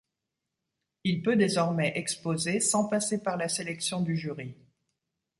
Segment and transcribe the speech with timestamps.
[1.03, 4.55] Il peut désormais exposer sans passer par la sélection du jury.